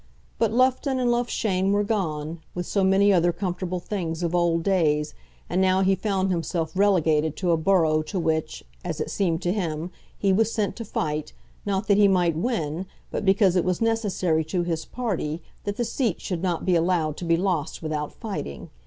[0.39, 5.13] But Loughton and Loughshane were gone, with so many other comfortable things of old days,
[5.47, 9.53] and now he found himself relegated to a borough to which, as it seemed to
[9.53, 11.33] him, he was sent to fight,
[11.67, 15.85] not that he might win, but because it was necessary to his party that the
[15.85, 18.71] seat should not be allowed to be lost without fighting.